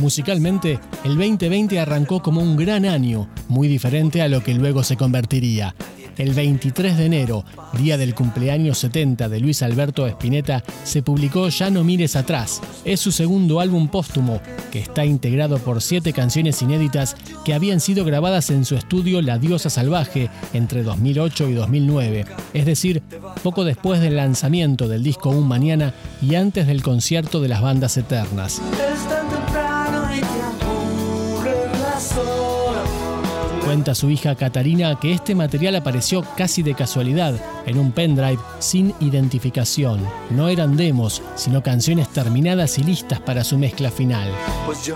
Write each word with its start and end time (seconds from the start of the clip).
Musicalmente, 0.00 0.78
el 1.04 1.16
2020 1.16 1.80
arrancó 1.80 2.20
como 2.22 2.42
un 2.42 2.56
gran 2.56 2.84
año, 2.84 3.28
muy 3.48 3.66
diferente 3.66 4.20
a 4.22 4.28
lo 4.28 4.42
que 4.42 4.54
luego 4.54 4.84
se 4.84 4.96
convertiría. 4.96 5.74
El 6.16 6.32
23 6.32 6.96
de 6.96 7.04
enero, 7.04 7.44
día 7.78 7.98
del 7.98 8.14
cumpleaños 8.14 8.78
70 8.78 9.28
de 9.28 9.38
Luis 9.38 9.62
Alberto 9.62 10.06
Spinetta, 10.06 10.64
se 10.82 11.02
publicó 11.02 11.48
Ya 11.50 11.68
no 11.68 11.84
mires 11.84 12.16
atrás. 12.16 12.62
Es 12.84 13.00
su 13.00 13.12
segundo 13.12 13.60
álbum 13.60 13.88
póstumo, 13.88 14.40
que 14.70 14.78
está 14.78 15.04
integrado 15.04 15.58
por 15.58 15.82
siete 15.82 16.14
canciones 16.14 16.62
inéditas 16.62 17.16
que 17.44 17.52
habían 17.52 17.80
sido 17.80 18.04
grabadas 18.04 18.48
en 18.50 18.64
su 18.64 18.76
estudio 18.76 19.20
La 19.20 19.38
Diosa 19.38 19.68
Salvaje 19.68 20.30
entre 20.54 20.82
2008 20.82 21.48
y 21.50 21.54
2009, 21.54 22.24
es 22.54 22.64
decir, 22.64 23.02
poco 23.42 23.64
después 23.64 24.00
del 24.00 24.16
lanzamiento 24.16 24.88
del 24.88 25.02
disco 25.02 25.28
Un 25.28 25.46
Mañana 25.46 25.92
y 26.22 26.34
antes 26.34 26.66
del 26.66 26.82
concierto 26.82 27.40
de 27.40 27.48
las 27.48 27.60
bandas 27.60 27.96
eternas. 27.96 28.62
Cuenta 33.76 33.94
su 33.94 34.08
hija 34.08 34.34
Catarina 34.34 34.98
que 34.98 35.12
este 35.12 35.34
material 35.34 35.76
apareció 35.76 36.24
casi 36.34 36.62
de 36.62 36.74
casualidad 36.74 37.34
en 37.66 37.78
un 37.78 37.92
pendrive 37.92 38.38
sin 38.58 38.94
identificación. 39.00 40.00
No 40.30 40.48
eran 40.48 40.78
demos, 40.78 41.20
sino 41.34 41.62
canciones 41.62 42.08
terminadas 42.08 42.78
y 42.78 42.84
listas 42.84 43.20
para 43.20 43.44
su 43.44 43.58
mezcla 43.58 43.90
final. 43.90 44.30
Pues. 44.64 44.90